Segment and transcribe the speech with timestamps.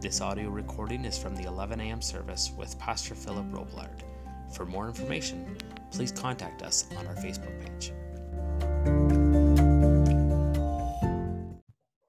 [0.00, 2.00] This audio recording is from the 11 a.m.
[2.00, 4.00] service with Pastor Philip Roblard.
[4.50, 5.58] For more information,
[5.90, 7.92] please contact us on our Facebook page.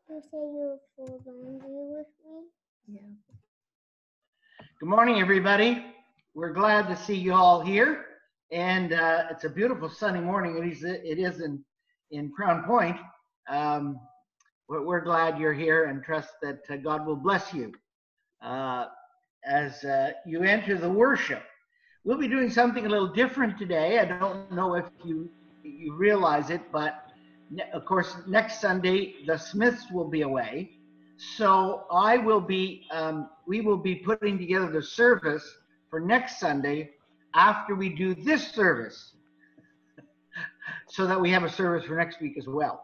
[0.08, 2.46] You say you fold laundry with me?
[2.88, 3.02] Yeah.
[4.80, 5.84] Good morning, everybody.
[6.34, 8.06] We're glad to see you all here,
[8.54, 10.58] and uh, it's a beautiful sunny morning.
[10.58, 10.86] It is.
[10.86, 11.62] It is in
[12.12, 12.96] in Crown Point.
[13.50, 14.00] Um,
[14.70, 17.74] we're, we're glad you're here, and trust that uh, God will bless you
[18.42, 18.86] uh,
[19.46, 21.44] as uh, you enter the worship.
[22.04, 24.00] We'll be doing something a little different today.
[24.00, 25.30] I don't know if you
[25.64, 27.06] you realize it, but
[27.74, 30.72] of course, next Sunday the Smiths will be away.
[31.18, 35.48] So I will be, um, we will be putting together the service
[35.90, 36.92] for next Sunday
[37.36, 39.14] after we do this service,
[40.88, 42.84] so that we have a service for next week as well.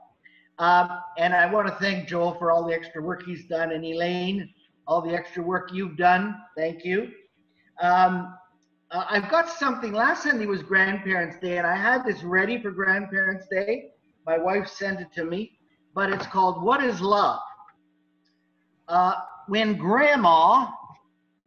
[0.59, 3.83] Um, and I want to thank Joel for all the extra work he's done, and
[3.83, 4.53] Elaine,
[4.87, 6.35] all the extra work you've done.
[6.55, 7.11] Thank you.
[7.81, 8.33] Um,
[8.89, 9.91] uh, I've got something.
[9.91, 13.91] Last Sunday was Grandparents' Day, and I had this ready for Grandparents' Day.
[14.25, 15.59] My wife sent it to me,
[15.93, 17.39] but it's called "What Is Love."
[18.87, 19.15] Uh,
[19.47, 20.67] when Grandma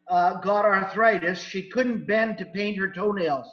[0.09, 3.47] uh, got arthritis, she couldn't bend to paint her toenails,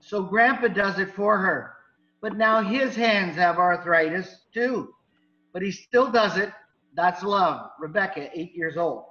[0.00, 1.74] so Grandpa does it for her.
[2.20, 4.92] But now his hands have arthritis too,
[5.52, 6.50] but he still does it.
[6.94, 7.70] That's love.
[7.78, 9.04] Rebecca, eight years old.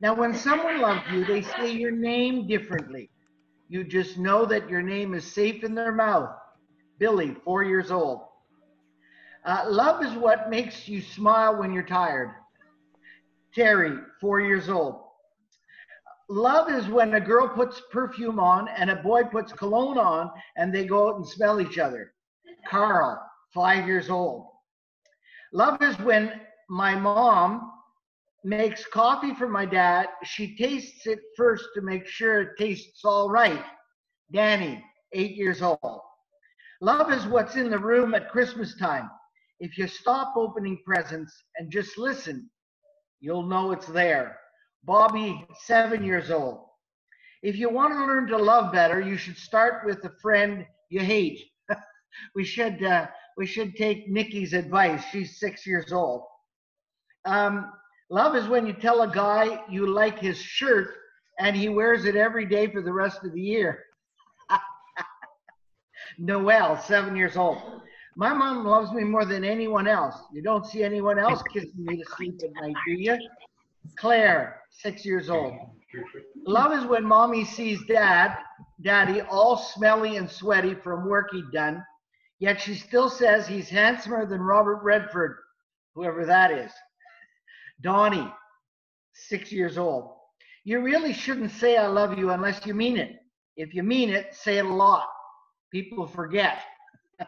[0.00, 3.10] Now, when someone loves you, they say your name differently.
[3.68, 6.30] You just know that your name is safe in their mouth.
[6.98, 8.22] Billy, four years old.
[9.44, 12.30] Uh, love is what makes you smile when you're tired.
[13.54, 15.02] Terry, four years old.
[16.28, 20.72] Love is when a girl puts perfume on and a boy puts cologne on and
[20.74, 22.12] they go out and smell each other.
[22.68, 23.20] Carl,
[23.52, 24.46] five years old.
[25.52, 27.69] Love is when my mom
[28.44, 30.08] makes coffee for my dad.
[30.24, 33.64] She tastes it first to make sure it tastes all right.
[34.32, 36.00] Danny, eight years old.
[36.80, 39.10] Love is what's in the room at Christmas time.
[39.58, 42.48] If you stop opening presents and just listen,
[43.20, 44.38] you'll know it's there.
[44.84, 46.64] Bobby, seven years old.
[47.42, 51.00] If you want to learn to love better, you should start with a friend you
[51.00, 51.40] hate.
[52.34, 53.06] we should uh,
[53.36, 55.02] we should take Nikki's advice.
[55.10, 56.22] She's six years old.
[57.26, 57.70] Um,
[58.10, 60.88] love is when you tell a guy you like his shirt
[61.38, 63.84] and he wears it every day for the rest of the year.
[66.18, 67.58] Noel, seven years old.
[68.16, 70.16] My mom loves me more than anyone else.
[70.32, 73.16] You don't see anyone else kissing me to sleep at night, do you?
[73.96, 75.54] Claire, six years old.
[76.46, 78.36] Love is when mommy sees dad,
[78.82, 81.84] daddy, all smelly and sweaty from work he'd done,
[82.40, 85.36] yet she still says he's handsomer than Robert Redford,
[85.94, 86.72] whoever that is.
[87.82, 88.32] Donnie,
[89.14, 90.12] six years old.
[90.64, 93.16] You really shouldn't say I love you unless you mean it.
[93.56, 95.06] If you mean it, say it a lot.
[95.72, 96.58] People forget.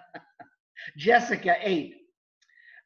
[0.97, 1.95] Jessica, eight.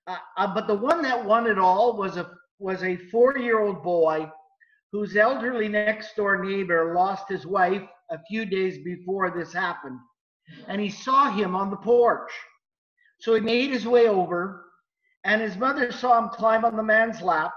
[0.07, 4.31] Uh, uh, but the one that won it all was a was a four-year-old boy
[4.93, 9.99] whose elderly next-door neighbor lost his wife a few days before this happened,
[10.69, 12.31] and he saw him on the porch.
[13.19, 14.66] So he made his way over,
[15.27, 17.53] and his mother saw him climb on the man's lap.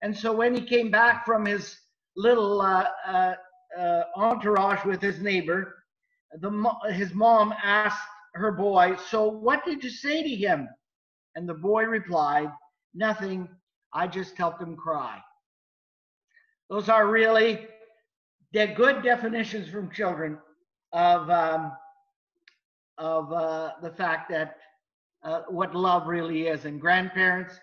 [0.00, 1.76] And so when he came back from his
[2.16, 3.34] little uh, uh,
[3.78, 5.74] uh, entourage with his neighbor,
[6.40, 6.50] the
[6.92, 10.68] his mom asked her boy, "So what did you say to him?"
[11.34, 12.50] And the boy replied,
[12.94, 13.48] "Nothing.
[13.92, 15.20] I just helped him cry."
[16.70, 17.66] Those are really
[18.52, 20.38] they're good definitions from children
[20.92, 21.72] of um,
[22.98, 24.56] of uh, the fact that
[25.22, 26.64] uh, what love really is.
[26.64, 27.54] And grandparents,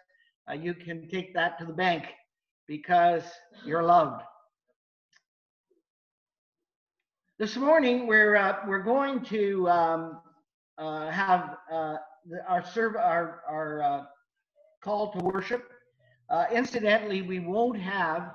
[0.49, 2.05] uh, you can take that to the bank
[2.67, 3.23] because
[3.65, 4.21] you're loved.
[7.39, 10.21] This morning, we're uh, we're going to um,
[10.77, 11.97] uh, have uh,
[12.47, 14.07] our serve our our
[14.83, 15.63] call to worship.
[16.51, 18.33] Incidentally, we won't have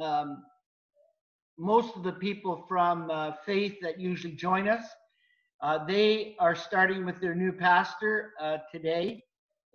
[0.00, 0.42] um,
[1.58, 3.10] most of the people from
[3.44, 4.84] Faith that usually join us.
[5.62, 9.22] Uh, they are starting with their new pastor uh, today,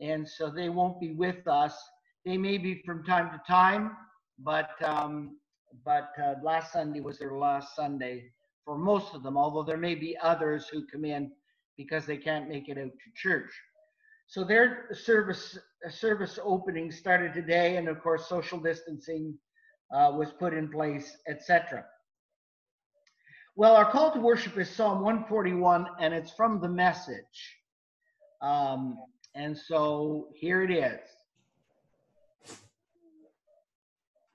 [0.02, 1.78] and so they won't be with us.
[2.26, 3.92] They may be from time to time,
[4.40, 5.38] but um,
[5.84, 8.32] but uh, last Sunday was their last Sunday
[8.66, 11.32] for most of them, although there may be others who come in
[11.78, 13.52] because they can't make it out to church.
[14.28, 15.58] So their service
[15.92, 19.38] service opening started today, and of course, social distancing
[19.94, 21.86] uh, was put in place, etc.
[23.58, 27.56] Well, our call to worship is Psalm 141, and it's from the message.
[28.42, 28.98] Um,
[29.34, 31.00] and so here it is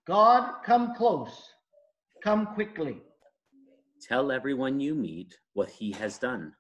[0.07, 1.51] God, come close,
[2.25, 3.03] come quickly.
[4.01, 6.55] Tell everyone you meet what he has done.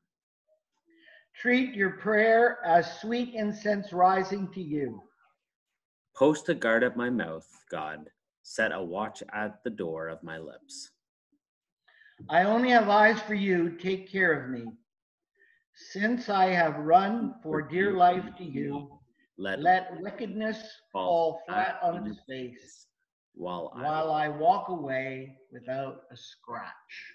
[1.40, 5.02] Treat your prayer as sweet incense rising to you.
[6.14, 8.10] Post a guard at my mouth, God.
[8.42, 10.90] Set a watch at the door of my lips.
[12.28, 13.70] I only have eyes for you.
[13.78, 14.67] Take care of me.
[15.93, 19.00] Since I have run for dear life to you,
[19.38, 20.62] Let, let wickedness
[20.93, 22.87] fall flat on its face
[23.34, 27.14] while I while I walk away without a scratch.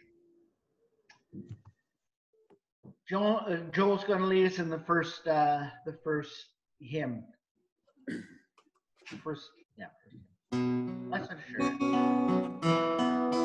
[3.07, 6.33] Joel, uh, Joel's going to lead us in the first, uh, the first
[6.81, 7.23] hymn.
[9.23, 9.85] First, yeah.
[10.51, 11.11] First.
[11.11, 13.44] That's for sure.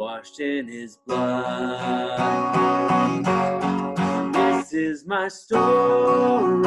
[0.00, 2.16] washed in his blood.
[4.32, 6.64] This is my story.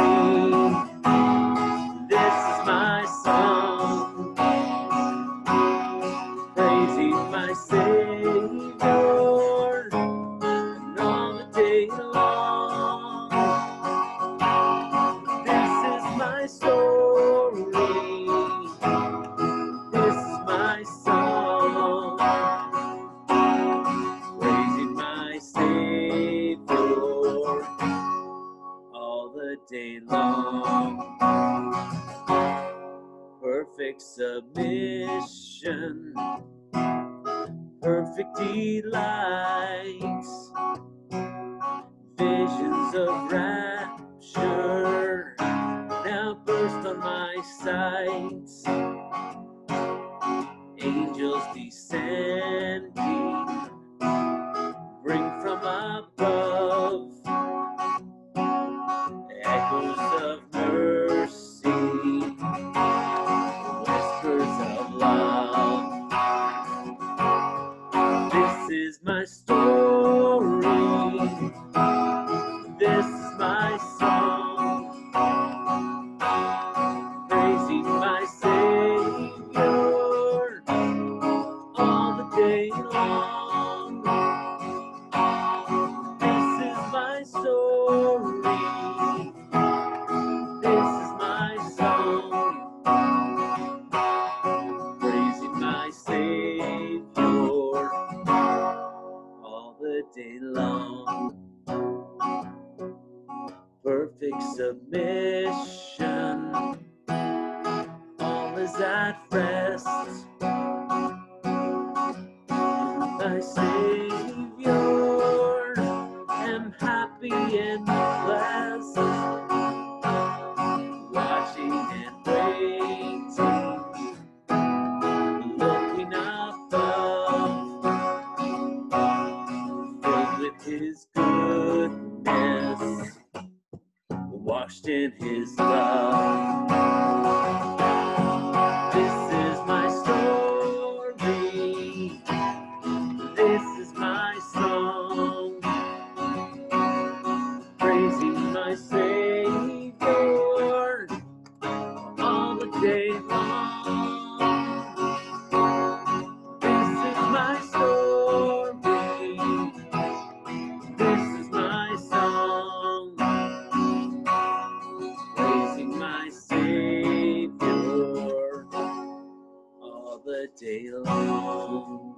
[170.26, 172.16] The day long.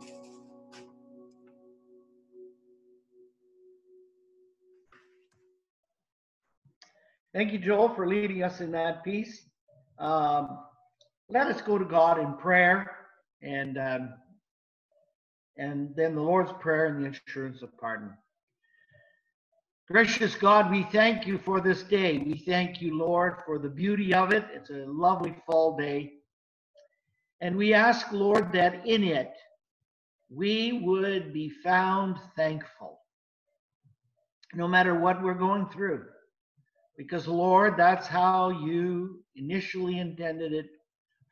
[7.34, 9.42] Thank you, Joel, for leading us in that piece.
[10.00, 10.60] Um,
[11.30, 12.92] let us go to God in prayer
[13.42, 14.14] and um,
[15.58, 18.12] and then the Lord's Prayer and the assurance of pardon.
[19.88, 22.18] Gracious God, we thank you for this day.
[22.18, 24.46] We thank you, Lord, for the beauty of it.
[24.54, 26.14] It's a lovely fall day.
[27.46, 29.32] And we ask, Lord, that in it
[30.32, 33.02] we would be found thankful,
[34.56, 36.06] no matter what we're going through.
[36.98, 40.66] Because, Lord, that's how you initially intended it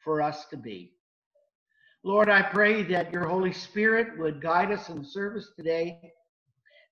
[0.04, 0.94] for us to be.
[2.04, 6.14] Lord, I pray that your Holy Spirit would guide us in service today,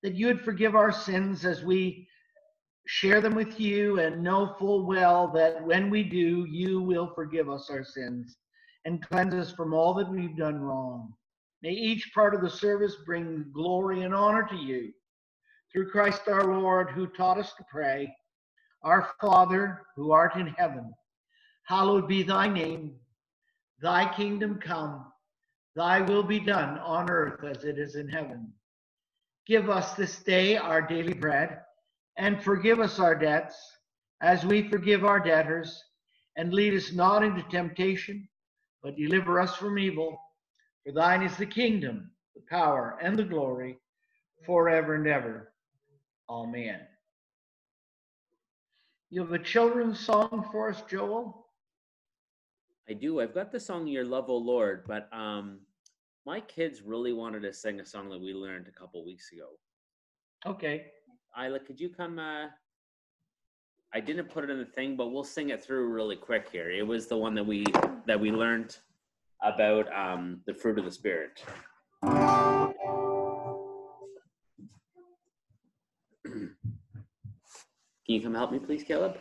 [0.02, 2.08] that you would forgive our sins as we
[2.88, 7.48] share them with you and know full well that when we do, you will forgive
[7.48, 8.36] us our sins
[8.84, 11.14] and cleanse us from all that we've done wrong.
[11.62, 14.92] May each part of the service bring glory and honor to you.
[15.72, 18.14] Through Christ our Lord, who taught us to pray,
[18.82, 20.92] Our Father, who art in heaven,
[21.64, 22.96] hallowed be thy name.
[23.80, 25.06] Thy kingdom come,
[25.74, 28.52] thy will be done on earth as it is in heaven.
[29.46, 31.60] Give us this day our daily bread,
[32.16, 33.56] and forgive us our debts,
[34.20, 35.82] as we forgive our debtors,
[36.36, 38.28] and lead us not into temptation,
[38.82, 40.18] but deliver us from evil.
[40.84, 43.78] For thine is the kingdom, the power, and the glory,
[44.44, 45.52] forever and ever.
[46.28, 46.80] Amen.
[49.10, 51.46] You have a children's song for us, Joel?
[52.88, 53.20] I do.
[53.20, 55.60] I've got the song "Your Love, O Lord," but um,
[56.26, 59.50] my kids really wanted to sing a song that we learned a couple weeks ago.
[60.46, 60.86] Okay.
[61.38, 62.18] Isla, could you come?
[62.18, 62.48] Uh,
[63.94, 66.70] I didn't put it in the thing, but we'll sing it through really quick here.
[66.70, 67.64] It was the one that we
[68.06, 68.76] that we learned
[69.42, 71.42] about um, the fruit of the spirit.
[76.24, 76.54] Can
[78.06, 79.18] you come help me, please, Caleb?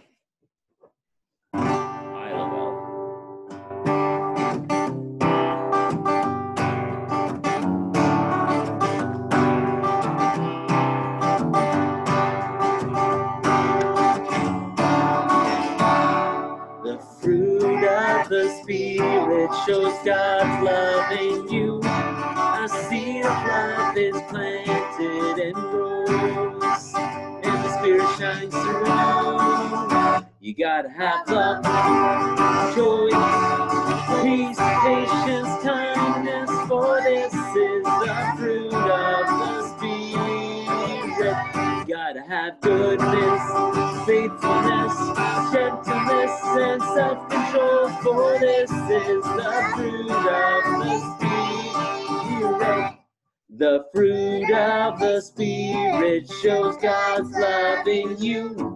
[19.52, 21.82] Spirit shows God's love in you.
[21.84, 28.86] A seed of love is planted and grows, and the Spirit shines through.
[30.40, 31.64] You gotta have love,
[32.76, 33.10] joy,
[34.24, 41.08] peace, patience, kindness, for this is the fruit of the Spirit.
[41.88, 43.42] You gotta have goodness,
[44.06, 44.71] faithfulness,
[46.58, 52.98] and self-control, for this is the fruit of the Spirit.
[53.58, 58.76] The fruit of the Spirit shows God's love in you.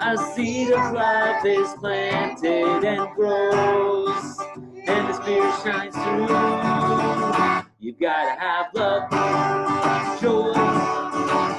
[0.00, 4.38] A seed of love is planted and grows,
[4.86, 6.28] and the Spirit shines through.
[7.78, 9.10] You've gotta have love,
[10.20, 10.52] joy,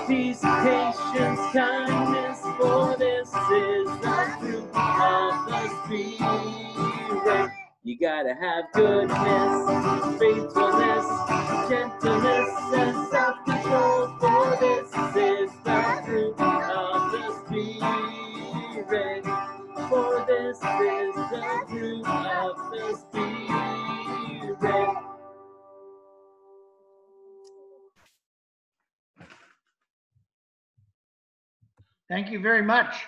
[0.07, 4.47] peace, patience, kindness, for this is the
[7.88, 11.08] You gotta have goodness, faithfulness,
[11.70, 19.24] gentleness, and self-control, for this is the fruit of the Spirit.
[19.88, 24.98] For this is the fruit of the Spirit.
[32.10, 33.06] Thank you very much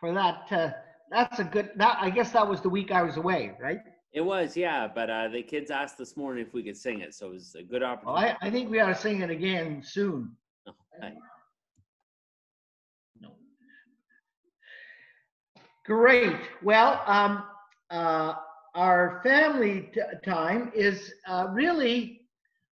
[0.00, 0.50] for that.
[0.50, 0.70] Uh,
[1.12, 1.70] that's a good.
[1.76, 3.78] That I guess that was the week I was away, right?
[4.14, 7.14] It was, yeah, but uh, the kids asked this morning if we could sing it,
[7.14, 8.36] so it was a good Well, opportunity.
[8.42, 10.36] I, I think we ought to sing it again soon.
[10.68, 11.14] Okay.
[13.18, 13.30] No.
[15.86, 16.36] Great.
[16.62, 17.44] Well, um,
[17.88, 18.34] uh,
[18.74, 22.20] our family t- time is uh, really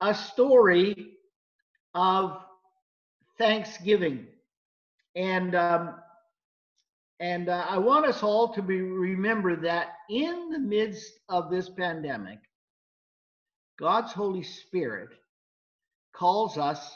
[0.02, 1.12] a story
[1.94, 2.42] of
[3.38, 4.26] Thanksgiving,
[5.16, 5.94] and um,
[7.22, 11.68] and uh, I want us all to be remember that in the midst of this
[11.68, 12.40] pandemic,
[13.78, 15.10] God's Holy Spirit
[16.12, 16.90] calls us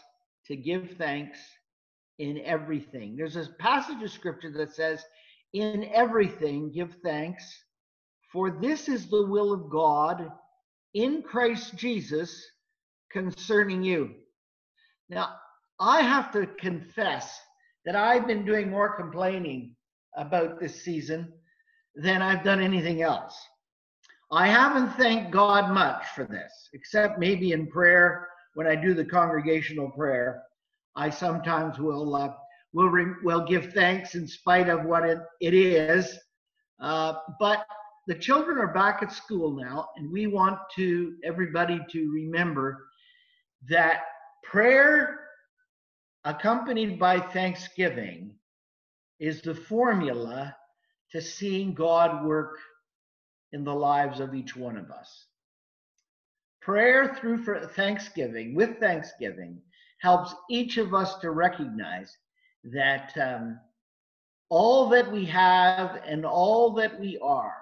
[0.49, 1.39] to give thanks
[2.19, 3.15] in everything.
[3.17, 5.05] There's a passage of scripture that says,
[5.53, 7.45] In everything give thanks,
[8.33, 10.29] for this is the will of God
[10.93, 12.45] in Christ Jesus
[13.13, 14.11] concerning you.
[15.09, 15.37] Now,
[15.79, 17.39] I have to confess
[17.85, 19.76] that I've been doing more complaining
[20.17, 21.33] about this season
[21.95, 23.37] than I've done anything else.
[24.33, 29.05] I haven't thanked God much for this, except maybe in prayer when I do the
[29.05, 30.43] congregational prayer.
[30.97, 32.33] I sometimes will uh,
[32.73, 36.19] will re- will give thanks in spite of what it, it is.
[36.81, 37.65] Uh, but
[38.07, 42.87] the children are back at school now, and we want to everybody to remember
[43.69, 44.03] that
[44.43, 45.21] prayer
[46.25, 48.35] accompanied by thanksgiving
[49.19, 50.55] is the formula
[51.13, 52.59] to seeing God work
[53.53, 55.27] in the lives of each one of us.
[56.61, 57.45] Prayer through
[57.75, 59.61] thanksgiving, with thanksgiving,
[60.01, 62.17] helps each of us to recognize
[62.65, 63.59] that um,
[64.49, 67.55] all that we have and all that we are,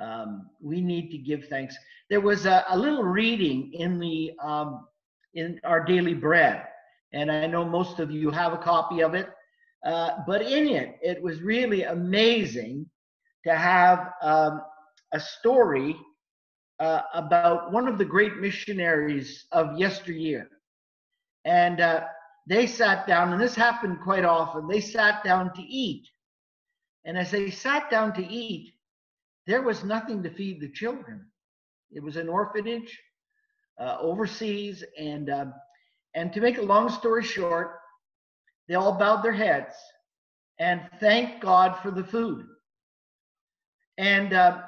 [0.00, 1.76] um, we need to give thanks.
[2.10, 4.86] There was a, a little reading in the um,
[5.34, 6.64] in our daily bread,
[7.12, 9.28] and I know most of you have a copy of it.
[9.84, 12.86] Uh, but in it, it was really amazing
[13.44, 14.60] to have um,
[15.12, 15.96] a story
[16.80, 20.48] uh, about one of the great missionaries of yesteryear.
[21.44, 22.04] And uh,
[22.46, 24.68] they sat down, and this happened quite often.
[24.68, 26.06] They sat down to eat.
[27.04, 28.72] And as they sat down to eat,
[29.46, 31.26] there was nothing to feed the children.
[31.90, 33.00] It was an orphanage
[33.80, 34.84] uh, overseas.
[34.98, 35.54] And, um,
[36.14, 37.78] and to make a long story short,
[38.68, 39.74] they all bowed their heads
[40.58, 42.46] and thanked God for the food.
[43.96, 44.62] And uh,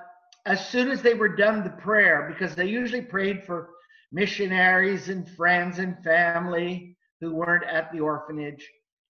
[0.46, 3.70] as soon as they were done the prayer, because they usually prayed for
[4.12, 8.66] missionaries and friends and family who weren't at the orphanage,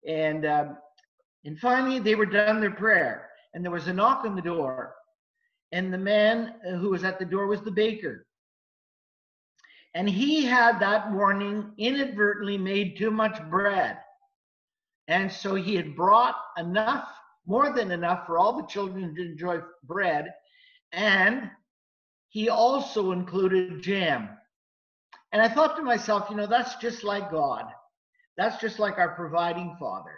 [0.07, 0.77] and um,
[1.45, 4.95] and finally they were done their prayer, and there was a knock on the door,
[5.73, 8.27] and the man who was at the door was the baker,
[9.95, 13.99] and he had that morning inadvertently made too much bread,
[15.09, 17.09] and so he had brought enough,
[17.47, 20.33] more than enough, for all the children to enjoy bread
[20.93, 21.51] and
[22.29, 24.29] he also included jam.
[25.33, 27.67] And I thought to myself, you know, that's just like God.
[28.37, 30.15] That's just like our providing Father.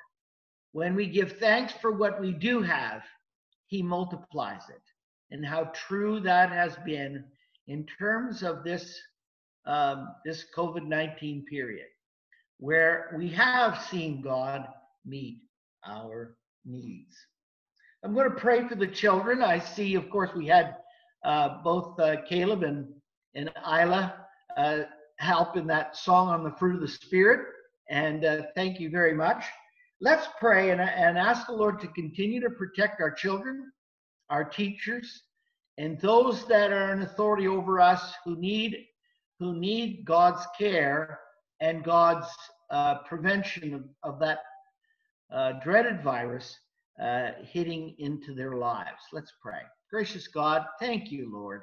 [0.73, 3.03] When we give thanks for what we do have,
[3.67, 4.83] He multiplies it.
[5.31, 7.25] And how true that has been
[7.67, 8.99] in terms of this
[9.67, 11.89] um, this COVID 19 period,
[12.59, 14.67] where we have seen God
[15.05, 15.43] meet
[15.87, 17.15] our needs.
[18.05, 19.43] I'm going to pray for the children.
[19.43, 20.77] I see, of course, we had
[21.25, 22.89] uh, both uh, Caleb and,
[23.35, 24.81] and Isla uh,
[25.19, 27.47] help in that song on the fruit of the Spirit.
[27.91, 29.45] And uh, thank you very much.
[30.01, 33.73] Let's pray and, and ask the Lord to continue to protect our children,
[34.31, 35.23] our teachers,
[35.77, 38.85] and those that are in authority over us who need
[39.41, 41.21] who need God's care
[41.61, 42.27] and God's
[42.71, 44.41] uh, prevention of, of that
[45.33, 46.59] uh, dreaded virus
[47.03, 49.03] uh, hitting into their lives.
[49.13, 49.61] Let's pray.
[49.91, 51.63] Gracious God, thank you, Lord,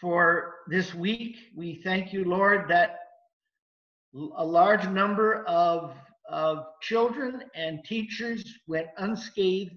[0.00, 1.36] for this week.
[1.56, 2.98] We thank you, Lord, that
[4.36, 5.94] a large number of,
[6.28, 9.76] of children and teachers went unscathed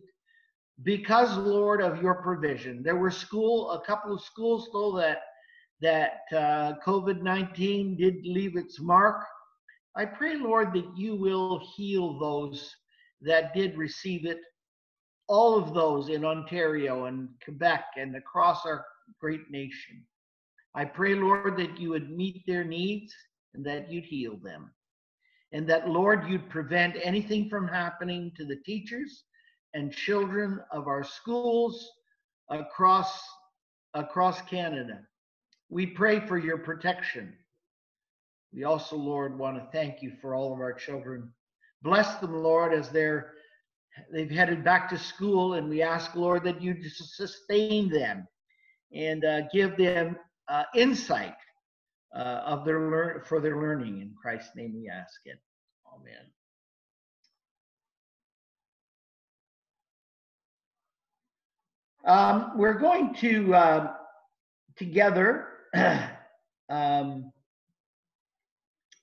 [0.83, 2.83] because, Lord, of your provision.
[2.83, 5.19] There were school, a couple of schools, though, that
[5.81, 9.25] that uh, COVID 19 did leave its mark.
[9.95, 12.73] I pray, Lord, that you will heal those
[13.21, 14.39] that did receive it
[15.28, 18.86] all of those in Ontario and Quebec and across our
[19.19, 20.04] great nation.
[20.75, 23.13] I pray, Lord, that you would meet their needs
[23.54, 24.71] and that you'd heal them.
[25.51, 29.23] And that, Lord, you'd prevent anything from happening to the teachers
[29.73, 31.89] and children of our schools
[32.49, 33.21] across,
[33.93, 34.99] across Canada.
[35.69, 37.34] We pray for your protection.
[38.54, 41.32] We also, Lord, want to thank you for all of our children.
[41.81, 43.31] Bless them, Lord, as they're
[44.11, 48.27] they've headed back to school, and we ask, Lord, that you sustain them
[48.93, 51.35] and uh, give them uh, insight
[52.15, 54.01] uh, of their learn for their learning.
[54.01, 55.38] In Christ's name, we ask it.
[55.93, 56.25] Amen.
[62.05, 63.93] Um, we're going to uh,
[64.75, 65.47] together
[66.69, 67.31] um,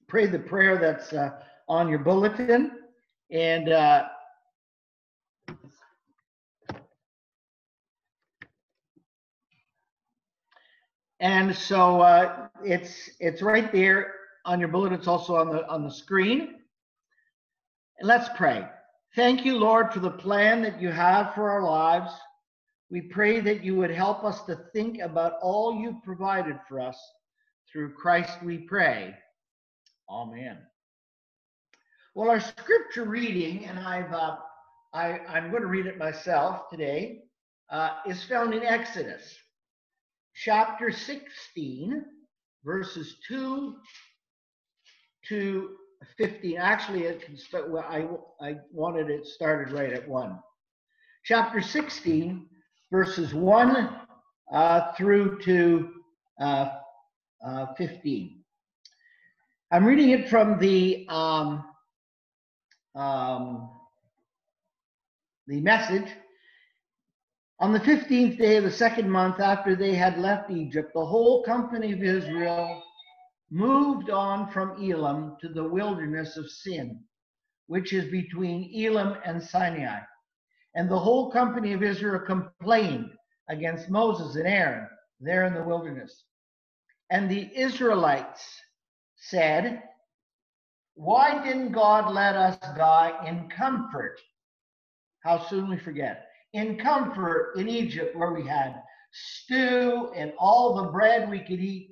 [0.07, 1.31] pray the prayer that's uh,
[1.69, 2.73] on your bulletin,
[3.31, 4.05] and uh,
[11.23, 14.13] And so uh, it's it's right there
[14.45, 14.99] on your bulletin.
[14.99, 16.57] It's also on the on the screen.
[18.01, 18.67] And let's pray.
[19.15, 22.13] Thank you, Lord, for the plan that you have for our lives.
[22.91, 26.99] We pray that you would help us to think about all you've provided for us.
[27.71, 29.15] Through Christ we pray.
[30.11, 30.59] Amen.
[32.15, 34.37] Well, our scripture reading, and I've uh,
[34.93, 37.21] I, I'm going to read it myself today,
[37.71, 39.35] uh, is found in Exodus
[40.35, 42.05] chapter 16,
[42.65, 43.77] verses 2
[45.29, 45.71] to
[46.19, 46.59] 15.
[46.59, 48.07] Actually, it can start, well, I,
[48.47, 50.39] I wanted it started right at 1.
[51.25, 52.47] Chapter 16,
[52.91, 53.97] verses 1
[54.53, 55.91] uh, through to
[56.39, 56.73] uh,
[57.47, 58.43] uh, 15.
[59.71, 61.65] I'm reading it from the um,
[62.95, 63.71] um,
[65.47, 66.11] the message.
[67.61, 71.45] On the 15th day of the second month after they had left Egypt, the whole
[71.45, 72.83] company of Israel
[73.51, 77.05] moved on from Elim to the wilderness of Sin,
[77.67, 80.01] which is between Elim and Sinai.
[80.75, 83.11] And the whole company of Israel complained
[83.49, 84.89] against Moses and Aaron
[85.21, 86.25] there in the wilderness.
[87.11, 88.43] And the Israelites
[89.17, 89.83] said,
[90.95, 94.19] Why didn't God let us die in comfort?
[95.21, 96.27] How soon we forget.
[96.53, 101.91] In comfort in Egypt, where we had stew and all the bread we could eat,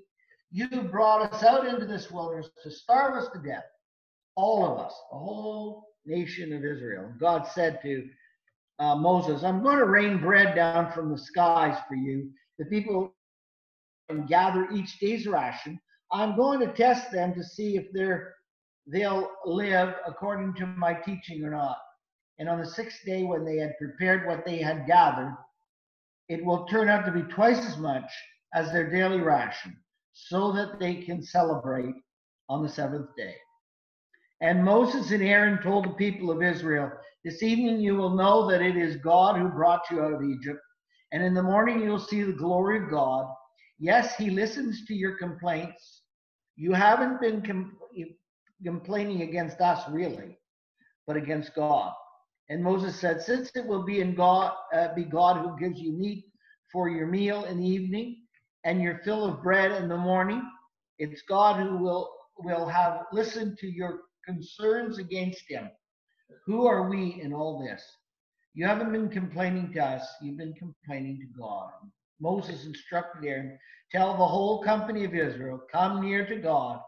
[0.51, 3.65] you brought us out into this wilderness to starve us to death.
[4.37, 7.13] All of us, the whole nation of Israel.
[7.19, 8.09] God said to
[8.79, 12.31] uh, Moses, I'm going to rain bread down from the skies for you.
[12.59, 13.15] The people
[14.09, 15.79] can gather each day's ration.
[16.13, 18.35] I'm going to test them to see if they're
[18.87, 21.79] they'll live according to my teaching or not.
[22.39, 25.37] And on the sixth day, when they had prepared what they had gathered,
[26.29, 28.11] it will turn out to be twice as much
[28.55, 29.77] as their daily ration,
[30.13, 31.95] so that they can celebrate
[32.49, 33.35] on the seventh day.
[34.41, 36.91] And Moses and Aaron told the people of Israel,
[37.25, 40.61] This evening you will know that it is God who brought you out of Egypt.
[41.13, 43.27] And in the morning you'll see the glory of God.
[43.79, 46.03] Yes, he listens to your complaints.
[46.57, 47.77] You haven't been com-
[48.65, 50.39] complaining against us, really,
[51.07, 51.93] but against God.
[52.49, 55.93] And Moses said, Since it will be in God, uh, be God who gives you
[55.93, 56.25] meat
[56.73, 58.23] for your meal in the evening
[58.65, 60.43] and your fill of bread in the morning,
[60.99, 62.11] it's God who will
[62.43, 65.69] will have listened to your concerns against him.
[66.47, 67.83] Who are we in all this?
[68.55, 71.71] You haven't been complaining to us, you've been complaining to God.
[72.21, 73.59] Moses instructed Aaron,
[73.91, 76.81] Tell the whole company of Israel, come near to God.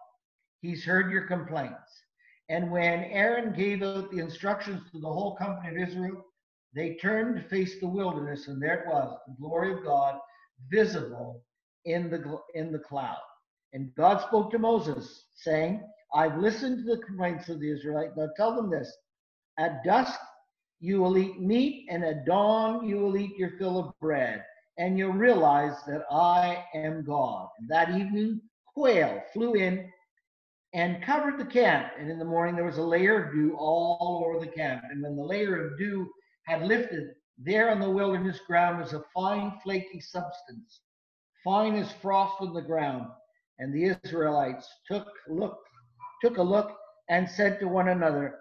[0.62, 2.02] He's heard your complaints.
[2.48, 6.24] And when Aaron gave out the instructions to the whole company of Israel,
[6.74, 10.18] they turned to face the wilderness, and there it was, the glory of God
[10.70, 11.42] visible
[11.84, 13.18] in the in the cloud.
[13.72, 15.82] And God spoke to Moses, saying,
[16.14, 18.14] I've listened to the complaints of the Israelites.
[18.16, 18.94] Now tell them this
[19.58, 20.18] at dusk
[20.80, 24.44] you will eat meat, and at dawn you will eat your fill of bread,
[24.78, 27.48] and you'll realize that I am God.
[27.58, 28.40] And that evening,
[28.74, 29.90] quail flew in
[30.74, 31.92] and covered the camp.
[31.98, 34.82] And in the morning, there was a layer of dew all over the camp.
[34.90, 36.10] And when the layer of dew
[36.46, 40.80] had lifted, there on the wilderness ground was a fine, flaky substance,
[41.44, 43.06] fine as frost on the ground.
[43.58, 45.58] And the Israelites took look,
[46.22, 46.76] took a look,
[47.08, 48.38] and said to one another,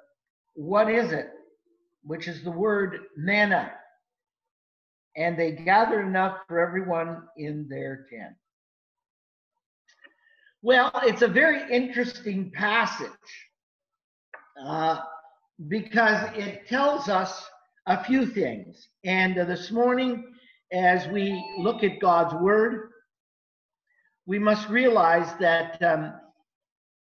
[0.53, 1.29] What is it?
[2.03, 3.71] Which is the word manna.
[5.17, 8.35] And they gathered enough for everyone in their tent.
[10.63, 13.09] Well, it's a very interesting passage
[14.63, 14.99] uh,
[15.67, 17.43] because it tells us
[17.87, 18.87] a few things.
[19.03, 20.23] And uh, this morning,
[20.71, 22.91] as we look at God's word,
[24.27, 26.13] we must realize that um,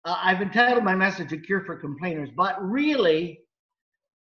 [0.05, 3.39] I've entitled my message A Cure for Complainers, but really,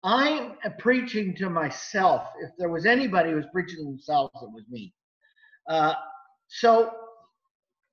[0.03, 2.27] I'm preaching to myself.
[2.39, 4.93] If there was anybody who was preaching to themselves, it was me.
[5.67, 5.95] Uh,
[6.49, 6.91] so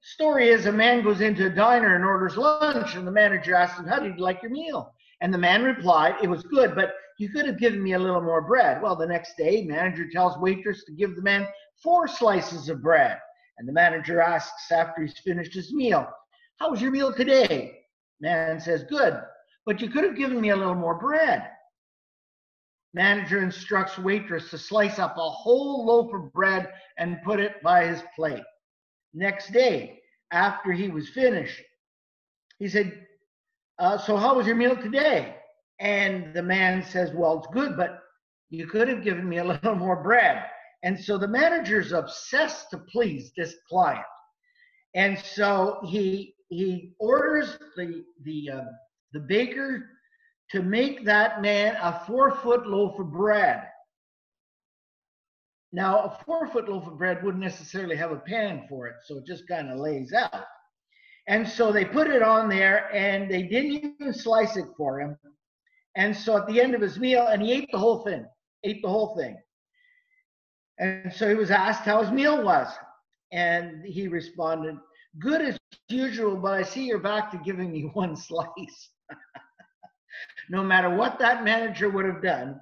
[0.07, 3.81] Story is a man goes into a diner and orders lunch, and the manager asks
[3.81, 4.93] him, How did you like your meal?
[5.23, 8.21] And the man replied, It was good, but you could have given me a little
[8.21, 8.83] more bread.
[8.83, 11.49] Well, the next day, manager tells waitress to give the man
[11.83, 13.19] four slices of bread.
[13.57, 16.07] And the manager asks after he's finished his meal,
[16.59, 17.79] How was your meal today?
[18.21, 19.19] Man says, Good,
[19.65, 21.49] but you could have given me a little more bread.
[22.93, 27.87] Manager instructs waitress to slice up a whole loaf of bread and put it by
[27.87, 28.45] his plate
[29.15, 30.01] next day
[30.33, 31.61] after he was finished.
[32.59, 33.07] He said,
[33.79, 35.37] uh, So, how was your meal today?
[35.81, 38.01] And the man says, Well, it's good, but
[38.51, 40.45] you could have given me a little more bread.
[40.83, 44.05] And so the manager's obsessed to please this client.
[44.95, 48.65] And so he he orders the the uh,
[49.13, 49.87] the baker
[50.51, 53.63] to make that man a four foot loaf of bread.
[55.75, 59.19] Now, a four foot loaf of bread wouldn't necessarily have a pan for it, so
[59.19, 60.45] it just kind of lays out.
[61.27, 65.19] And so they put it on there and they didn't even slice it for him.
[65.97, 68.25] And so at the end of his meal, and he ate the whole thing,
[68.63, 69.37] ate the whole thing.
[70.79, 72.69] And so he was asked how his meal was.
[73.33, 74.77] And he responded,
[75.19, 75.59] Good as
[75.89, 78.91] usual, but I see you're back to giving me one slice.
[80.51, 82.61] no matter what that manager would have done,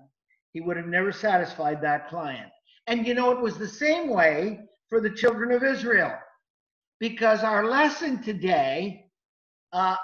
[0.54, 2.51] he would have never satisfied that client.
[2.86, 6.12] And you know, it was the same way for the children of Israel.
[7.00, 9.06] Because our lesson today
[9.72, 9.96] uh,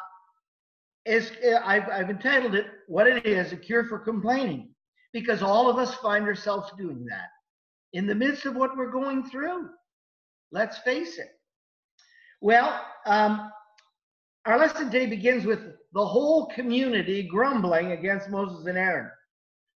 [1.05, 1.31] is,
[1.65, 4.71] I've, I've entitled it, What It Is, a Cure for Complaining.
[5.13, 7.29] Because all of us find ourselves doing that
[7.93, 9.69] in the midst of what we're going through.
[10.53, 11.29] Let's face it.
[12.41, 13.51] Well, um,
[14.45, 15.61] our lesson today begins with
[15.93, 19.11] the whole community grumbling against Moses and Aaron.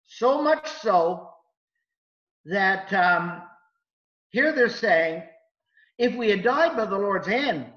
[0.06, 1.31] So much so
[2.46, 3.42] that um,
[4.30, 5.24] here they're saying,
[5.98, 7.68] if we had died by the Lord's hand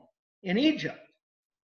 [0.42, 0.98] in Egypt,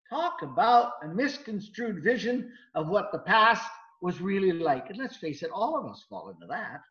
[0.10, 3.70] talk about a misconstrued vision of what the past
[4.02, 4.90] was really like.
[4.90, 6.82] And let's face it, all of us fall into that.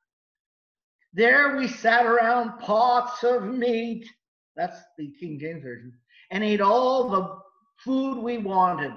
[1.12, 4.06] There we sat around pots of meat,
[4.54, 5.92] that's the King James Version,
[6.30, 7.38] and ate all the
[7.82, 8.92] food we wanted.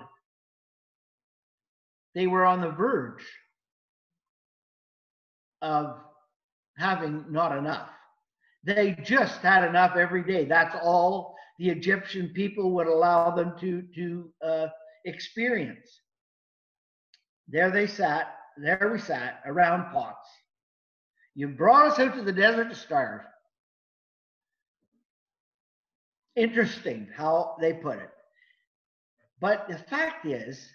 [2.15, 3.23] They were on the verge
[5.61, 5.97] of
[6.79, 7.89] having not enough.
[8.63, 10.45] They just had enough every day.
[10.45, 14.67] That's all the Egyptian people would allow them to, to uh,
[15.05, 15.87] experience.
[17.47, 20.27] There they sat, there we sat around pots.
[21.35, 23.21] You brought us out to the desert to starve.
[26.35, 28.09] Interesting how they put it.
[29.41, 30.65] But the fact is,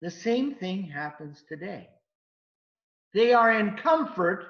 [0.00, 1.88] the same thing happens today.
[3.14, 4.46] They are in comfort.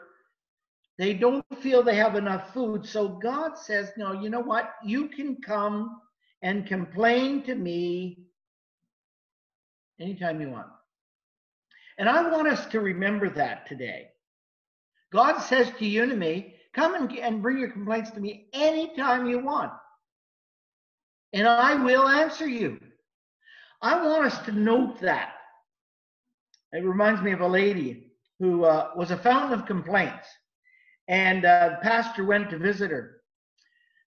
[0.98, 2.86] They don't feel they have enough food.
[2.86, 4.74] So God says, No, you know what?
[4.84, 6.00] You can come
[6.42, 8.18] and complain to me
[10.00, 10.68] anytime you want.
[11.98, 14.08] And I want us to remember that today.
[15.12, 19.26] God says to you and me, Come and, and bring your complaints to me anytime
[19.26, 19.72] you want.
[21.32, 22.78] And I will answer you.
[23.80, 25.32] I want us to note that.
[26.72, 28.11] It reminds me of a lady
[28.42, 30.26] who uh, was a fountain of complaints.
[31.06, 33.20] And uh, pastor went to visit her.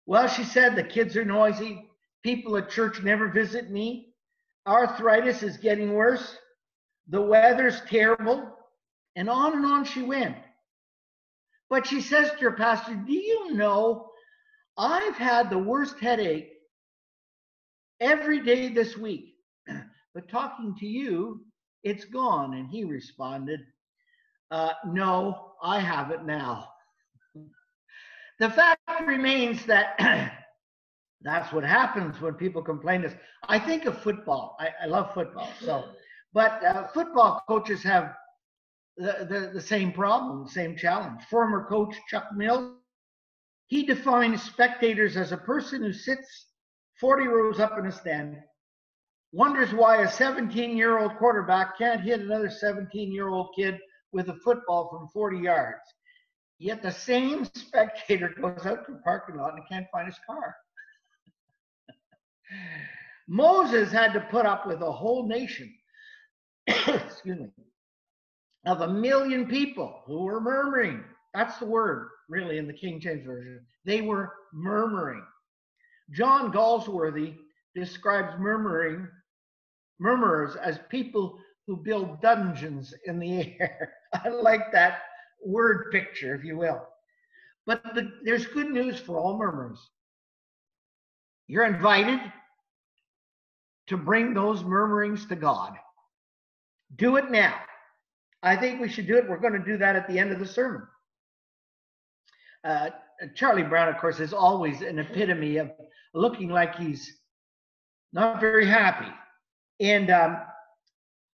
[0.07, 1.89] Well, she said, the kids are noisy.
[2.25, 4.13] People at church never visit me.
[4.67, 6.37] Arthritis is getting worse.
[7.11, 8.51] The weather's terrible.
[9.15, 10.37] And on and on she went.
[11.71, 14.11] But she says to her pastor, Do you know
[14.77, 16.51] I've had the worst headache
[18.01, 19.37] every day this week?
[20.13, 21.45] but talking to you,
[21.85, 22.55] it's gone.
[22.55, 23.61] And he responded,
[24.55, 26.69] uh, No, I have it now.
[28.39, 29.99] the fact remains that
[31.23, 33.03] that's what happens when people complain.
[33.03, 33.15] This
[33.49, 34.57] I think of football.
[34.61, 35.49] I, I love football.
[35.61, 35.85] So,
[36.33, 38.15] but uh, football coaches have
[38.97, 41.21] the, the, the same problem, same challenge.
[41.29, 42.77] Former coach Chuck Mills,
[43.67, 46.47] he defines spectators as a person who sits
[47.01, 48.37] 40 rows up in a stand,
[49.33, 53.81] wonders why a 17 year old quarterback can't hit another 17 year old kid
[54.15, 55.83] with a football from 40 yards.
[56.59, 60.55] Yet the same spectator goes out to the parking lot and can't find his car.
[63.29, 65.71] Moses had to put up with a whole nation,
[66.67, 67.51] excuse me,
[68.67, 71.03] of a million people who were murmuring.
[71.35, 73.61] That's the word, really, in the King James Version.
[73.85, 75.25] They were murmuring.
[76.13, 77.35] John Galsworthy
[77.75, 79.09] describes murmuring
[79.99, 83.95] murmurers as people who build dungeons in the air.
[84.25, 85.03] I like that
[85.45, 86.87] word picture, if you will.
[87.67, 89.79] But the, there's good news for all murmurers.
[91.47, 92.21] You're invited
[93.89, 95.75] to bring those murmurings to God.
[96.97, 97.55] Do it now.
[98.43, 99.29] I think we should do it.
[99.29, 100.83] We're going to do that at the end of the sermon.
[102.63, 102.91] Uh,
[103.35, 105.71] Charlie Brown, of course, is always an epitome of
[106.15, 107.21] looking like he's
[108.13, 109.11] not very happy.
[109.81, 110.39] And um,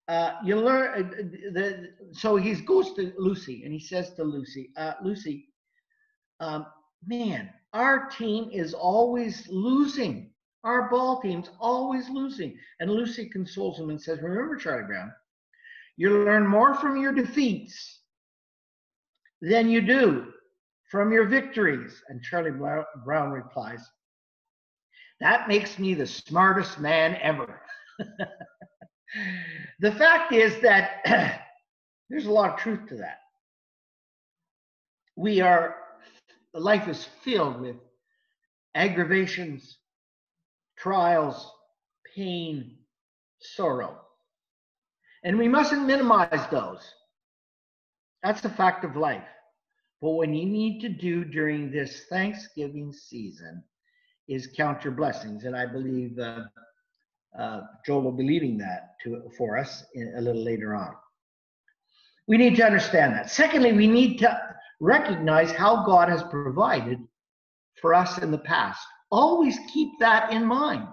[0.07, 1.09] uh, you learn uh,
[1.51, 5.49] the so he goes to Lucy and he says to Lucy, uh, Lucy,
[6.39, 6.65] um,
[7.05, 10.31] man, our team is always losing.
[10.63, 12.57] Our ball team's always losing.
[12.79, 15.11] And Lucy consoles him and says, Remember, Charlie Brown,
[15.97, 17.99] you learn more from your defeats
[19.41, 20.27] than you do
[20.89, 22.01] from your victories.
[22.09, 23.81] And Charlie Brown replies,
[25.19, 27.61] That makes me the smartest man ever.
[29.79, 31.03] the fact is that
[32.09, 33.19] there's a lot of truth to that.
[35.15, 35.75] We are,
[36.53, 37.75] life is filled with
[38.75, 39.77] aggravations,
[40.77, 41.51] trials,
[42.15, 42.77] pain,
[43.39, 43.99] sorrow.
[45.23, 46.81] And we mustn't minimize those.
[48.23, 49.23] That's a fact of life.
[50.01, 53.63] But what you need to do during this Thanksgiving season
[54.27, 55.45] is count your blessings.
[55.45, 56.43] And I believe uh,
[57.37, 60.93] uh, Joel will be leading that to, for us in, a little later on.
[62.27, 63.29] We need to understand that.
[63.29, 64.39] Secondly, we need to
[64.79, 66.99] recognize how God has provided
[67.81, 68.85] for us in the past.
[69.11, 70.87] Always keep that in mind.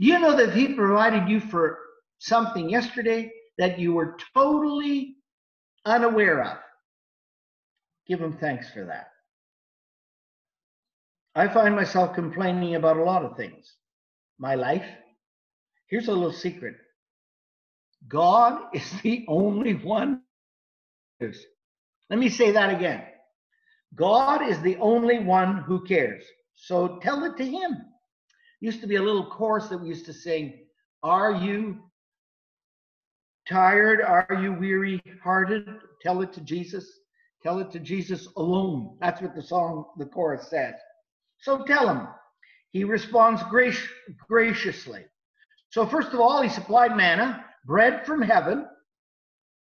[0.00, 1.78] Do you know that He provided you for
[2.18, 5.16] something yesterday that you were totally
[5.84, 6.58] unaware of?
[8.06, 9.08] Give Him thanks for that.
[11.34, 13.74] I find myself complaining about a lot of things.
[14.38, 14.86] My life.
[15.88, 16.76] Here's a little secret
[18.08, 20.22] God is the only one.
[21.20, 21.42] Who cares.
[22.10, 23.02] Let me say that again.
[23.94, 26.24] God is the only one who cares.
[26.54, 27.76] So tell it to Him.
[28.60, 30.66] Used to be a little chorus that we used to sing
[31.02, 31.78] Are you
[33.48, 34.00] tired?
[34.02, 35.66] Are you weary hearted?
[36.02, 36.86] Tell it to Jesus.
[37.42, 38.96] Tell it to Jesus alone.
[39.00, 40.74] That's what the song, the chorus says.
[41.40, 42.08] So tell him.
[42.72, 43.88] He responds grac-
[44.28, 45.04] graciously.
[45.70, 48.66] So, first of all, he supplied manna, bread from heaven.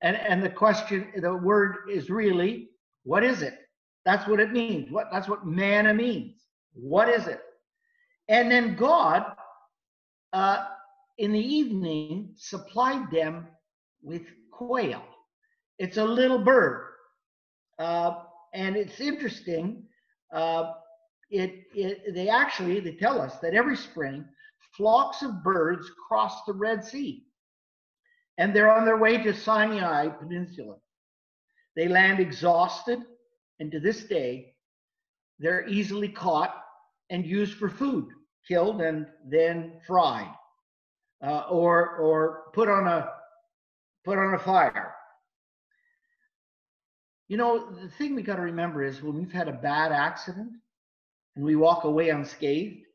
[0.01, 2.69] And, and the question, the word is really,
[3.03, 3.57] what is it?
[4.05, 4.91] That's what it means.
[4.91, 6.41] What that's what manna means.
[6.73, 7.41] What is it?
[8.27, 9.23] And then God,
[10.33, 10.65] uh,
[11.17, 13.47] in the evening, supplied them
[14.01, 15.03] with quail.
[15.79, 16.85] It's a little bird,
[17.79, 18.15] uh,
[18.53, 19.83] and it's interesting.
[20.33, 20.73] Uh,
[21.29, 24.25] it, it they actually they tell us that every spring
[24.75, 27.23] flocks of birds cross the Red Sea,
[28.37, 30.75] and they're on their way to Sinai Peninsula.
[31.75, 32.99] They land exhausted,
[33.59, 34.53] and to this day,
[35.39, 36.55] they're easily caught
[37.09, 38.07] and used for food,
[38.47, 40.31] killed and then fried,
[41.23, 43.09] uh, or or put on a
[44.03, 44.95] put on a fire.
[47.27, 50.51] You know, the thing we got to remember is when we've had a bad accident
[51.35, 52.85] and we walk away unscathed,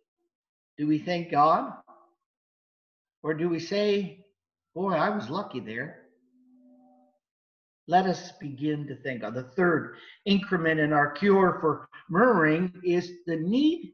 [0.78, 1.72] do we thank God?
[3.22, 4.24] Or do we say,
[4.74, 6.02] Boy, I was lucky there?
[7.88, 13.10] Let us begin to think of the third increment in our cure for murmuring is
[13.26, 13.92] the need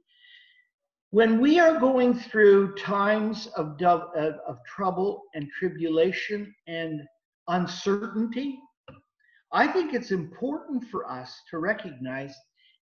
[1.15, 7.03] when we are going through times of, of, of trouble and tribulation and
[7.47, 8.59] uncertainty,
[9.53, 12.35] I think it's important for us to recognize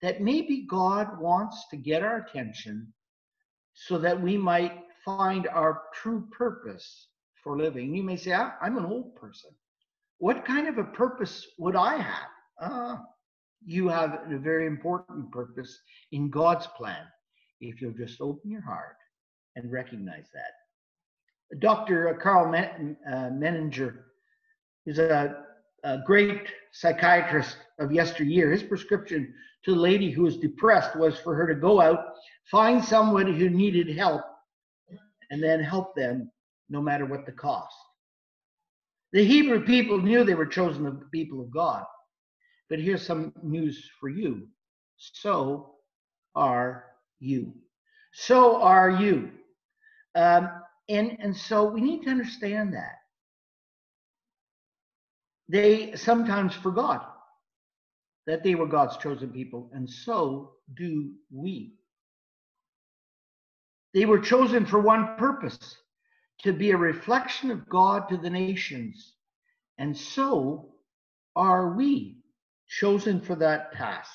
[0.03, 2.93] that maybe God wants to get our attention
[3.87, 4.73] so that we might
[5.05, 7.09] find our true purpose
[7.43, 7.95] for living.
[7.95, 9.51] You may say, I'm an old person.
[10.19, 12.29] What kind of a purpose would I have?
[12.61, 12.97] Uh,
[13.65, 15.79] you have a very important purpose
[16.11, 17.05] in God's plan
[17.61, 18.97] if you'll just open your heart
[19.57, 21.59] and recognize that.
[21.61, 22.19] Dr.
[22.51, 23.95] Men- uh, Menninger
[24.87, 25.45] is a,
[25.85, 28.51] a great psychiatrist of yesteryear.
[28.51, 29.33] His prescription
[29.65, 32.15] to the lady who was depressed was for her to go out,
[32.51, 34.23] find somebody who needed help,
[35.31, 36.31] and then help them
[36.71, 37.75] no matter what the cost.
[39.13, 41.85] The Hebrew people knew they were chosen the people of God.
[42.69, 44.49] But here's some news for you.
[44.97, 45.75] So
[46.35, 46.85] are
[47.19, 47.55] you.
[48.13, 49.31] So are you.
[50.15, 50.51] Um,
[50.89, 52.97] and, and so we need to understand that.
[55.49, 57.18] They sometimes forgot
[58.29, 61.73] that they were God's chosen people, and so do we.
[63.95, 65.59] They were chosen for one purpose
[66.43, 69.15] to be a reflection of God to the nations.
[69.79, 70.75] And so
[71.37, 72.19] are we
[72.69, 74.11] chosen for that task.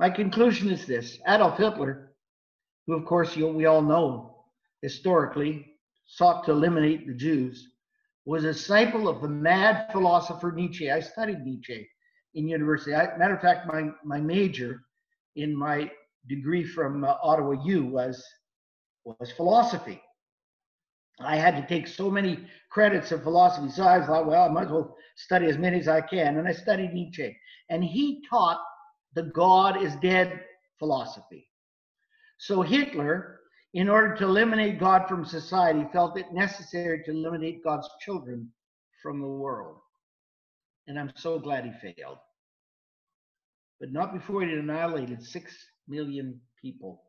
[0.00, 2.12] My conclusion is this Adolf Hitler,
[2.88, 4.46] who, of course, you, we all know
[4.82, 5.76] historically
[6.06, 7.68] sought to eliminate the Jews,
[8.24, 10.90] was a disciple of the mad philosopher Nietzsche.
[10.90, 11.88] I studied Nietzsche
[12.34, 12.94] in university.
[12.94, 14.82] I, matter of fact, my, my major
[15.36, 15.90] in my
[16.28, 18.24] degree from uh, Ottawa U was,
[19.04, 20.00] was philosophy.
[21.20, 24.64] I had to take so many credits of philosophy, so I thought, well, I might
[24.64, 26.38] as well study as many as I can.
[26.38, 27.36] And I studied Nietzsche.
[27.68, 28.60] And he taught
[29.14, 30.40] the God is dead
[30.78, 31.48] philosophy.
[32.38, 33.40] So Hitler,
[33.74, 38.50] in order to eliminate God from society, felt it necessary to eliminate God's children
[39.02, 39.78] from the world.
[40.86, 42.18] And I'm so glad he failed.
[43.80, 45.54] But not before he annihilated six
[45.88, 47.02] million people.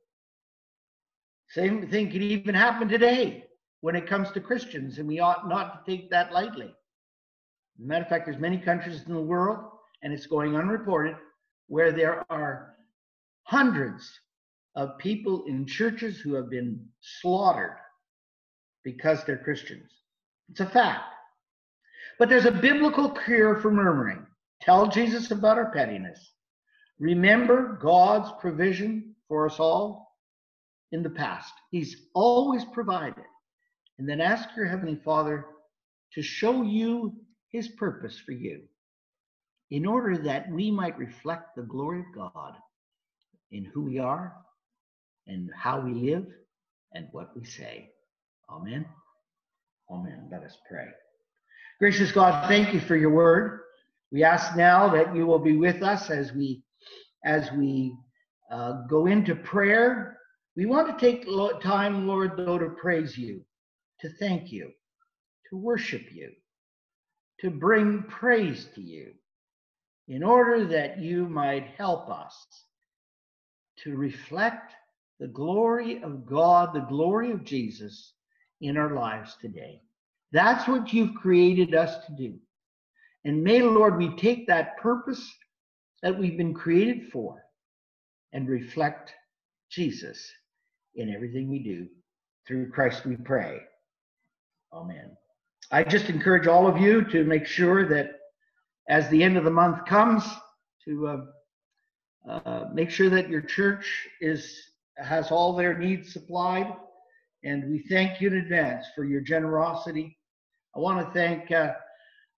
[1.49, 3.45] Same thing could even happen today
[3.81, 6.73] when it comes to Christians, and we ought not to take that lightly.
[7.77, 9.59] matter of fact, there's many countries in the world,
[10.01, 11.15] and it's going unreported,
[11.67, 12.75] where there are
[13.43, 14.19] hundreds
[14.75, 17.75] of people in churches who have been slaughtered
[18.83, 19.91] because they're Christians.
[20.49, 21.12] It's a fact.
[22.19, 24.25] But there's a biblical cure for murmuring.
[24.61, 26.19] Tell Jesus about our pettiness.
[26.99, 30.13] Remember God's provision for us all
[30.91, 31.53] in the past.
[31.71, 33.25] He's always provided.
[33.99, 35.45] And then ask your Heavenly Father
[36.13, 37.13] to show you
[37.51, 38.61] His purpose for you.
[39.71, 42.53] in order that we might reflect the glory of God
[43.51, 44.33] in who we are
[45.27, 46.27] and how we live
[46.93, 47.89] and what we say.
[48.49, 48.85] Amen.
[49.91, 50.29] Amen.
[50.31, 50.87] Let us pray.
[51.83, 53.59] Gracious God, thank you for your word.
[54.09, 56.63] We ask now that you will be with us as we
[57.25, 57.93] as we
[58.49, 60.17] uh, go into prayer.
[60.55, 61.27] We want to take
[61.61, 63.41] time, Lord, though, to praise you,
[63.99, 64.71] to thank you,
[65.49, 66.31] to worship you,
[67.41, 69.11] to bring praise to you,
[70.07, 72.47] in order that you might help us
[73.79, 74.71] to reflect
[75.19, 78.13] the glory of God, the glory of Jesus
[78.61, 79.81] in our lives today.
[80.33, 82.33] That's what you've created us to do.
[83.23, 85.31] And may, Lord, we take that purpose
[86.01, 87.41] that we've been created for
[88.33, 89.13] and reflect
[89.69, 90.27] Jesus
[90.95, 91.87] in everything we do.
[92.47, 93.59] Through Christ we pray.
[94.73, 95.15] Amen.
[95.71, 98.11] I just encourage all of you to make sure that
[98.89, 100.23] as the end of the month comes,
[100.85, 104.59] to uh, uh, make sure that your church is
[104.97, 106.75] has all their needs supplied.
[107.43, 110.17] And we thank you in advance for your generosity.
[110.75, 111.73] I want to thank uh,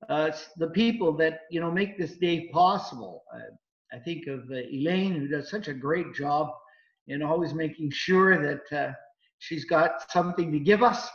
[0.09, 3.23] uh, the people that you know make this day possible.
[3.33, 6.49] Uh, I think of uh, Elaine, who does such a great job
[7.07, 8.93] in always making sure that uh,
[9.39, 11.07] she's got something to give us,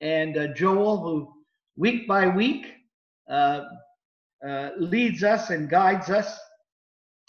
[0.00, 1.32] and Joel, who
[1.76, 2.66] week by week
[4.78, 6.38] leads us and guides us.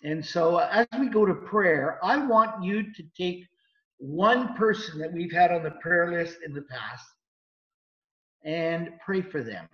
[0.04, 3.46] And so, as we go to prayer, I want you to take
[3.98, 7.06] one person that we've had on the prayer list in the past
[8.46, 9.68] and pray for them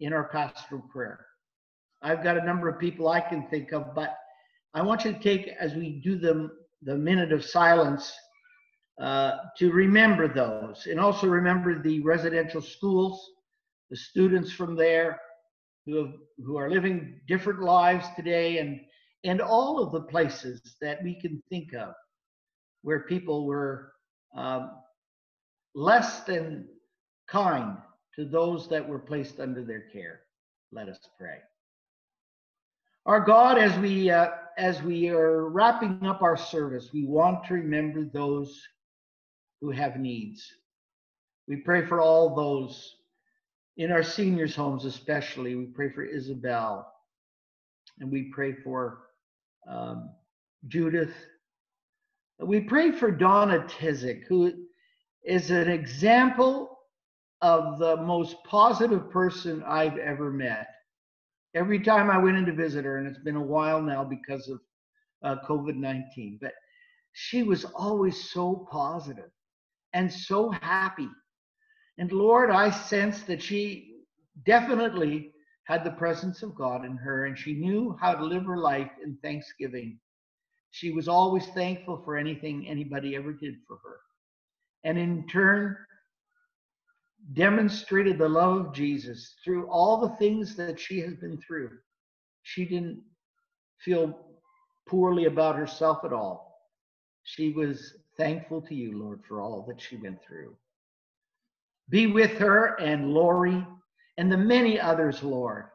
[0.00, 1.26] in our pastoral prayer.
[2.02, 4.16] I've got a number of people I can think of, but
[4.74, 6.50] I want you to take, as we do the,
[6.82, 8.12] the minute of silence,
[9.00, 13.30] uh, to remember those and also remember the residential schools,
[13.90, 15.20] the students from there
[15.84, 18.80] who, have, who are living different lives today, and,
[19.24, 21.92] and all of the places that we can think of
[22.82, 23.92] where people were
[24.36, 24.70] um,
[25.74, 26.66] less than
[27.28, 27.76] kind
[28.16, 30.20] to those that were placed under their care.
[30.72, 31.38] Let us pray.
[33.04, 37.54] Our God, as we uh, as we are wrapping up our service, we want to
[37.54, 38.60] remember those
[39.60, 40.44] who have needs.
[41.46, 42.96] We pray for all those
[43.76, 45.54] in our seniors' homes, especially.
[45.54, 46.90] We pray for Isabel,
[48.00, 49.02] and we pray for
[49.68, 50.10] um,
[50.66, 51.14] Judith.
[52.40, 54.52] We pray for Donna Tizik, who
[55.22, 56.75] is an example
[57.46, 60.66] of the most positive person I've ever met.
[61.54, 64.48] Every time I went in to visit her, and it's been a while now because
[64.48, 64.58] of
[65.22, 66.54] uh, COVID 19, but
[67.12, 69.30] she was always so positive
[69.92, 71.08] and so happy.
[71.98, 74.00] And Lord, I sense that she
[74.44, 75.30] definitely
[75.68, 78.90] had the presence of God in her and she knew how to live her life
[79.04, 80.00] in thanksgiving.
[80.72, 84.00] She was always thankful for anything anybody ever did for her.
[84.82, 85.76] And in turn,
[87.32, 91.70] demonstrated the love of Jesus through all the things that she has been through.
[92.42, 93.02] She didn't
[93.78, 94.18] feel
[94.88, 96.60] poorly about herself at all.
[97.24, 100.54] She was thankful to you, Lord, for all that she went through.
[101.88, 103.66] Be with her and Lori
[104.16, 105.66] and the many others, Lord.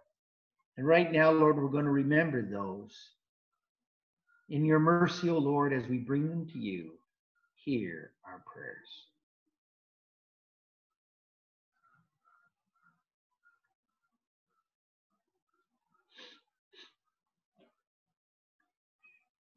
[0.77, 2.93] And right now, Lord, we're going to remember those.
[4.49, 6.91] In your mercy, O Lord, as we bring them to you,
[7.55, 9.05] hear our prayers.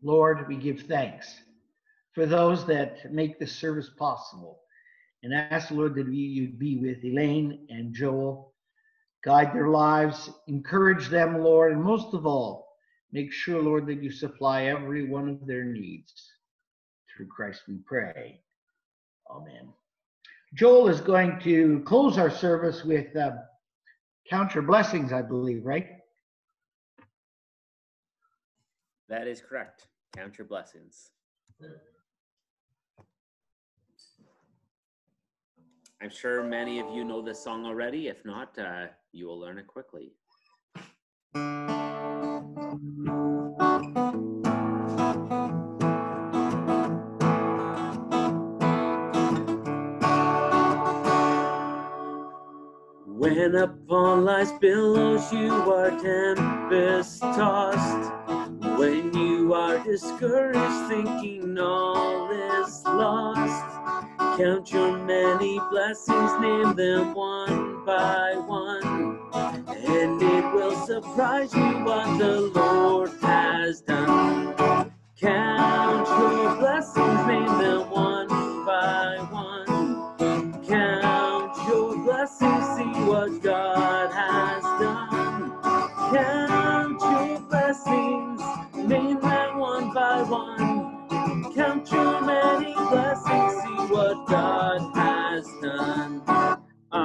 [0.04, 1.34] Lord, we give thanks
[2.12, 4.60] for those that make this service possible.
[5.22, 8.52] And ask, Lord, that you be with Elaine and Joel,
[9.24, 12.68] guide their lives, encourage them, Lord, and most of all,
[13.10, 16.12] make sure, Lord, that you supply every one of their needs.
[17.16, 18.42] Through Christ we pray.
[19.30, 19.72] Amen.
[20.52, 23.30] Joel is going to close our service with uh,
[24.28, 25.88] count your blessings, I believe, right?
[29.08, 29.86] That is correct.
[30.16, 31.10] Count your blessings.
[36.00, 38.08] I'm sure many of you know this song already.
[38.08, 40.12] If not, uh, you will learn it quickly.
[53.06, 58.23] When upon life's billows you are tempest tossed,
[58.78, 63.64] when you are discouraged, thinking all is lost,
[64.38, 72.18] count your many blessings, name them one by one, and it will surprise you what
[72.18, 74.54] the Lord has done.
[75.20, 78.13] Count your blessings, name them one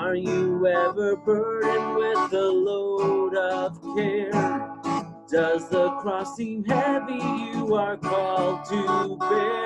[0.10, 4.32] Are you ever burdened with the load of care?
[5.30, 9.66] Does the cross seem heavy you are called to bear?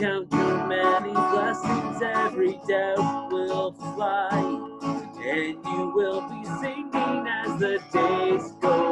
[0.00, 4.30] Count your many blessings, every doubt will fly,
[5.22, 8.83] and you will be singing as the days go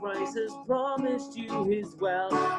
[0.00, 2.53] Christ has promised you his wealth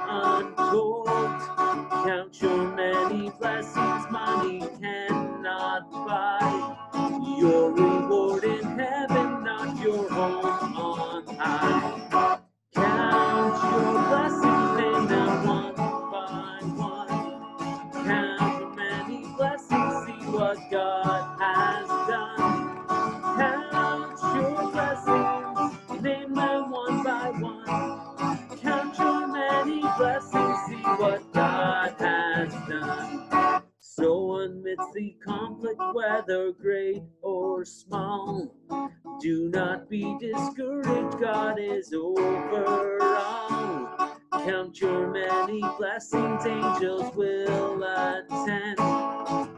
[40.20, 44.18] discouraged, God is over all.
[44.32, 48.80] Count your many blessings, angels will attend.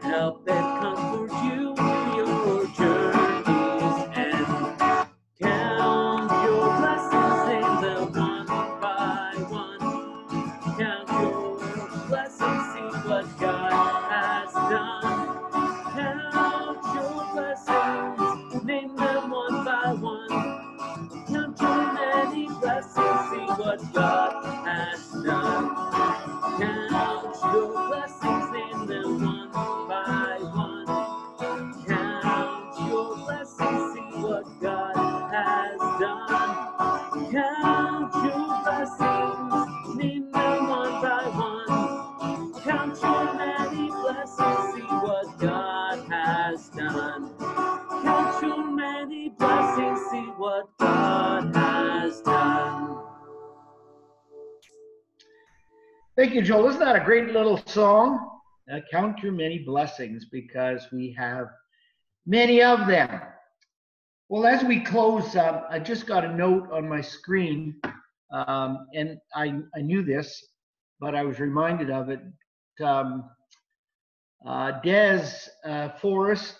[0.01, 1.36] Help and comfort
[56.37, 56.69] you, Joel.
[56.69, 58.29] Isn't that a great little song?
[58.71, 61.47] Uh, count your many blessings because we have
[62.27, 63.21] many of them.
[64.29, 67.81] Well, as we close, uh, I just got a note on my screen,
[68.31, 70.45] um, and I, I knew this,
[70.99, 72.21] but I was reminded of it.
[72.83, 73.27] Um,
[74.45, 75.27] uh, Des
[75.65, 76.59] uh, Forrest,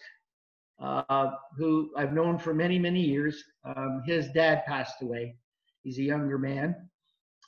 [0.82, 5.36] uh, who I've known for many, many years, um, his dad passed away.
[5.84, 6.90] He's a younger man.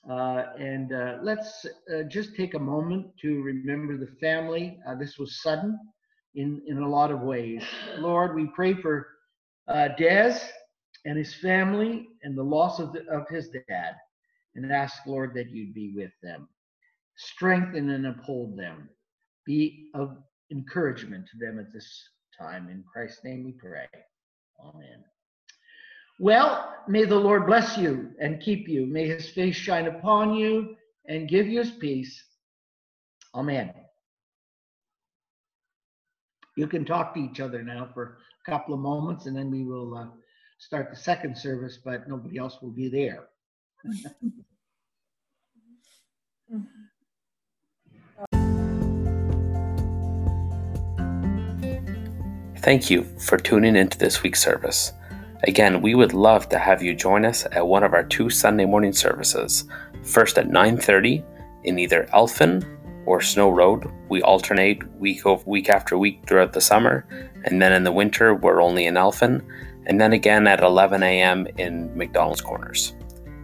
[0.07, 4.77] Uh, and uh, let's uh, just take a moment to remember the family.
[4.87, 5.77] Uh, this was sudden
[6.35, 7.63] in, in a lot of ways.
[7.97, 9.07] Lord, we pray for
[9.67, 10.39] uh, Des
[11.05, 13.95] and his family and the loss of, the, of his dad
[14.55, 16.47] and ask, Lord, that you'd be with them.
[17.17, 18.89] Strengthen and uphold them.
[19.45, 20.17] Be of
[20.51, 21.87] encouragement to them at this
[22.37, 22.69] time.
[22.69, 23.87] In Christ's name we pray.
[24.63, 25.03] Amen.
[26.19, 28.85] Well, may the Lord bless you and keep you.
[28.85, 30.75] May his face shine upon you
[31.07, 32.21] and give you his peace.
[33.33, 33.73] Amen.
[36.57, 39.63] You can talk to each other now for a couple of moments and then we
[39.63, 40.07] will uh,
[40.57, 43.29] start the second service, but nobody else will be there.
[52.57, 54.91] Thank you for tuning into this week's service.
[55.43, 58.65] Again, we would love to have you join us at one of our two Sunday
[58.65, 59.65] morning services.
[60.03, 61.23] First at 9:30
[61.63, 62.65] in either Elphin
[63.05, 63.89] or Snow Road.
[64.09, 67.05] We alternate week over week after week throughout the summer,
[67.45, 69.41] and then in the winter we're only in Elphin,
[69.85, 71.47] and then again at 11 a.m.
[71.57, 72.93] in McDonald's Corners.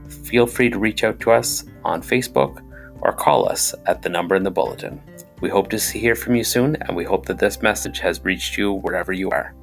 [0.10, 2.62] Feel free to reach out to us on Facebook
[3.02, 5.02] or call us at the number in the bulletin.
[5.42, 8.58] We hope to hear from you soon, and we hope that this message has reached
[8.58, 9.54] you wherever you are.